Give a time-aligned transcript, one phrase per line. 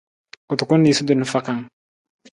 [0.47, 1.61] Kutukun niisutu na fakang.